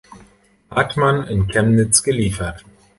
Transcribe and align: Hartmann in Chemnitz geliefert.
Hartmann 0.71 1.27
in 1.27 1.47
Chemnitz 1.47 2.01
geliefert. 2.01 2.65